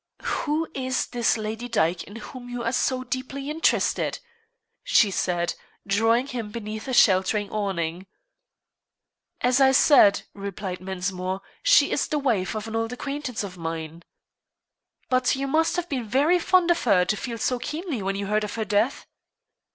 "Who 0.23 0.67
is 0.73 1.05
this 1.05 1.37
Lady 1.37 1.67
Dyke 1.67 2.05
in 2.05 2.15
whom 2.15 2.49
you 2.49 2.63
are 2.63 2.71
so 2.73 3.03
deeply 3.03 3.51
interested?" 3.51 4.17
she 4.81 5.11
said, 5.11 5.53
drawing 5.85 6.25
him 6.25 6.49
beneath 6.49 6.87
a 6.87 6.91
sheltering 6.93 7.51
awning. 7.51 8.07
"As 9.41 9.61
I 9.61 9.71
said," 9.73 10.23
replied 10.33 10.79
Mensmore, 10.81 11.41
"she 11.61 11.91
is 11.91 12.07
the 12.07 12.17
wife 12.17 12.55
of 12.55 12.67
an 12.67 12.75
old 12.75 12.91
acquaintance 12.91 13.43
of 13.43 13.59
mine." 13.59 14.01
"But 15.07 15.35
you 15.35 15.45
must 15.45 15.75
have 15.75 15.87
been 15.87 16.07
very 16.07 16.39
fond 16.39 16.71
of 16.71 16.85
her 16.85 17.05
to 17.05 17.15
feel 17.15 17.37
so 17.37 17.59
keenly 17.59 18.01
when 18.01 18.15
you 18.15 18.25
heard 18.25 18.43
of 18.43 18.55
her 18.55 18.65
death?" 18.65 19.05